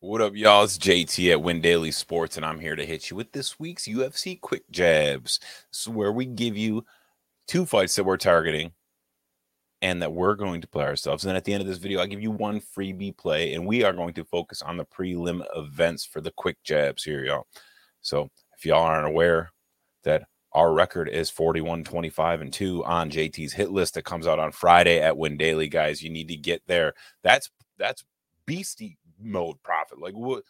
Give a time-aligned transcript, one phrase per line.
[0.00, 0.62] What up, y'all?
[0.62, 3.88] It's JT at Win Daily Sports, and I'm here to hit you with this week's
[3.88, 5.40] UFC Quick Jabs.
[5.72, 6.84] This is where we give you
[7.48, 8.70] two fights that we're targeting
[9.82, 11.24] and that we're going to play ourselves.
[11.24, 13.82] And at the end of this video, I give you one freebie play, and we
[13.82, 17.48] are going to focus on the prelim events for the quick jabs here, y'all.
[18.00, 19.50] So if y'all aren't aware
[20.04, 24.38] that our record is 41 25 and 2 on JT's hit list that comes out
[24.38, 26.04] on Friday at Win Daily, guys.
[26.04, 26.94] You need to get there.
[27.24, 28.04] That's that's
[28.46, 30.00] beastie mode profit.
[30.00, 30.44] Like what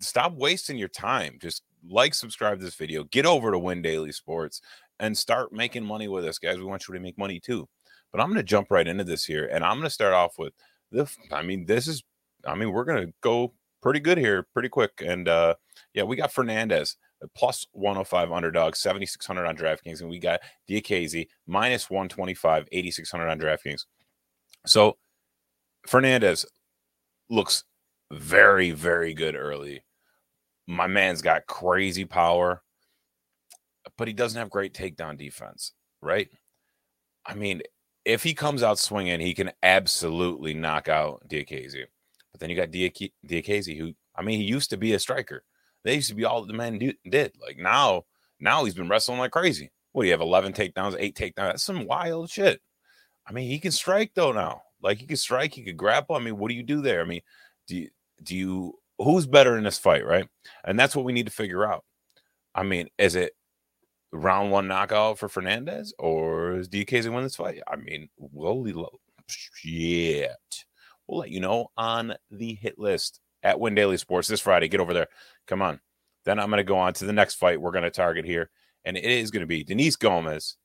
[0.00, 1.38] stop wasting your time.
[1.40, 4.60] Just like, subscribe to this video, get over to Win Daily Sports
[4.98, 6.58] and start making money with us, guys.
[6.58, 7.68] We want you to make money too.
[8.12, 10.38] But I'm going to jump right into this here, and I'm going to start off
[10.38, 10.52] with
[10.90, 11.10] the.
[11.32, 12.02] I mean, this is.
[12.44, 15.54] I mean, we're going to go pretty good here, pretty quick, and uh
[15.94, 16.96] yeah, we got Fernandez
[17.34, 23.84] plus 105 underdog, 7600 on DraftKings, and we got Diakiese minus 125, 8600 on DraftKings.
[24.66, 24.96] So
[25.86, 26.46] Fernandez
[27.28, 27.64] looks
[28.10, 29.82] very, very good early.
[30.66, 32.62] My man's got crazy power,
[33.96, 36.28] but he doesn't have great takedown defense, right?
[37.26, 37.62] I mean,
[38.04, 41.84] if he comes out swinging, he can absolutely knock out Diakiese.
[42.32, 45.44] But then you got Diakiese, who I mean, he used to be a striker.
[45.84, 47.32] They used to be all the man do, did.
[47.40, 48.04] Like now,
[48.38, 49.70] now he's been wrestling like crazy.
[49.92, 50.20] What do you have?
[50.20, 51.34] Eleven takedowns, eight takedowns.
[51.36, 52.60] That's some wild shit.
[53.26, 54.62] I mean, he can strike though now.
[54.82, 56.16] Like he can strike, he could grapple.
[56.16, 57.00] I mean, what do you do there?
[57.00, 57.22] I mean,
[57.66, 57.88] do you
[58.22, 60.28] do you who's better in this fight, right?
[60.64, 61.84] And that's what we need to figure out.
[62.54, 63.32] I mean, is it
[64.12, 67.60] round one knockout for Fernandez, or is Diakiese win this fight?
[67.66, 70.30] I mean, holy low shit.
[71.06, 74.68] We'll let you know on the hit list at Win Daily Sports this Friday.
[74.68, 75.08] Get over there.
[75.46, 75.80] Come on.
[76.24, 78.50] Then I'm going to go on to the next fight we're going to target here.
[78.84, 80.56] And it is going to be Denise Gomes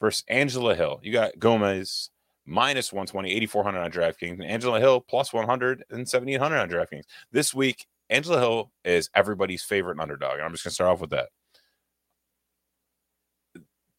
[0.00, 1.00] versus Angela Hill.
[1.02, 2.10] You got Gomes
[2.48, 7.04] minus 120, 8,400 on DraftKings, and Angela Hill plus 100 and 7,800 on DraftKings.
[7.30, 10.34] This week, Angela Hill is everybody's favorite underdog.
[10.34, 11.28] And I'm just going to start off with that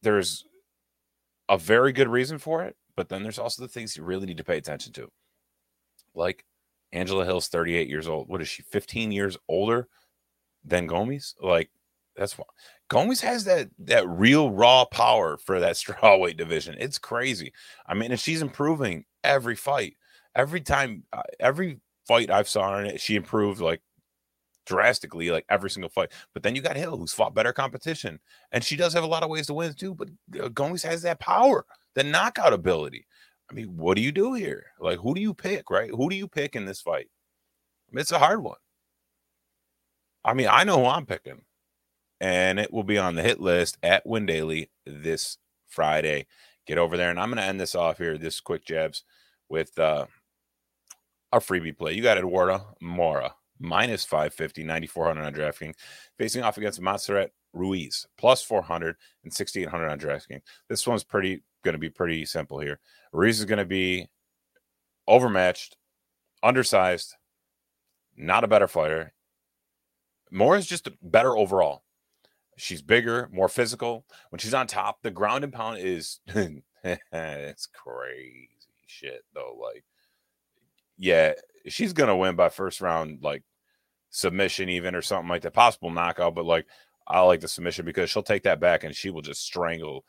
[0.02, 0.44] there's
[1.48, 4.38] a very good reason for it, but then there's also the things you really need
[4.38, 5.08] to pay attention to.
[6.14, 6.44] Like
[6.92, 8.28] Angela Hill's 38 years old.
[8.28, 8.62] What is she?
[8.62, 9.88] 15 years older
[10.64, 11.34] than Gomes?
[11.40, 11.70] Like
[12.20, 12.44] that's why
[12.88, 16.76] Gomes has that that real raw power for that strawweight division.
[16.78, 17.52] It's crazy.
[17.86, 19.96] I mean, and she's improving every fight.
[20.36, 23.80] Every time, uh, every fight I've saw her in it, she improved like
[24.66, 26.12] drastically like every single fight.
[26.34, 28.20] But then you got Hill, who's fought better competition,
[28.52, 29.94] and she does have a lot of ways to win too.
[29.94, 31.64] But uh, Gomes has that power,
[31.94, 33.06] the knockout ability.
[33.50, 34.66] I mean, what do you do here?
[34.78, 35.70] Like, who do you pick?
[35.70, 35.90] Right?
[35.90, 37.08] Who do you pick in this fight?
[37.88, 38.58] I mean, it's a hard one.
[40.22, 41.40] I mean, I know who I'm picking,
[42.20, 45.38] and it will be on the hit list at Win Daily this
[45.68, 46.26] Friday.
[46.66, 48.18] Get over there, and I'm going to end this off here.
[48.18, 49.02] This quick jabs
[49.48, 50.06] with uh,
[51.32, 51.94] our freebie play.
[51.94, 55.74] You got Eduarda Moura minus 550, 9,400 on DraftKings,
[56.18, 60.42] facing off against Montserrat Ruiz, plus 400 and 6,800 on DraftKings.
[60.68, 62.78] This one's pretty going to be pretty simple here.
[63.12, 64.08] Ruiz is going to be
[65.06, 65.76] overmatched,
[66.42, 67.16] undersized,
[68.16, 69.12] not a better fighter.
[70.32, 71.82] Moura is just better overall.
[72.60, 74.04] She's bigger, more physical.
[74.30, 76.20] When she's on top, the ground and pound is
[76.84, 78.48] it's crazy
[78.86, 79.56] shit though.
[79.60, 79.84] Like,
[80.98, 81.32] yeah,
[81.66, 83.42] she's gonna win by first round, like
[84.10, 86.34] submission even or something like that, possible knockout.
[86.34, 86.66] But like
[87.06, 90.04] I like the submission because she'll take that back and she will just strangle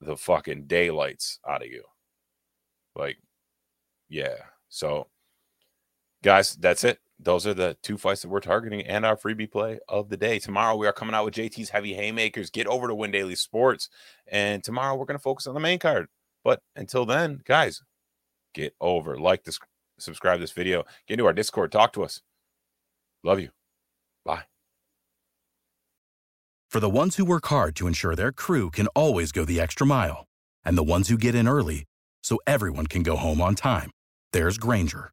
[0.00, 1.82] the fucking daylights out of you.
[2.94, 3.18] Like,
[4.08, 4.36] yeah.
[4.68, 5.08] So,
[6.22, 6.98] guys, that's it.
[7.24, 10.38] Those are the two fights that we're targeting and our freebie play of the day.
[10.38, 12.50] Tomorrow we are coming out with JT's Heavy Haymakers.
[12.50, 13.88] Get over to Win Daily Sports.
[14.26, 16.08] And tomorrow we're going to focus on the main card.
[16.44, 17.82] But until then, guys,
[18.54, 19.16] get over.
[19.16, 19.60] Like this,
[19.98, 20.82] subscribe this video.
[21.06, 21.70] Get into our Discord.
[21.70, 22.22] Talk to us.
[23.22, 23.50] Love you.
[24.24, 24.44] Bye.
[26.68, 29.86] For the ones who work hard to ensure their crew can always go the extra
[29.86, 30.24] mile,
[30.64, 31.84] and the ones who get in early
[32.22, 33.90] so everyone can go home on time,
[34.32, 35.12] there's Grainger,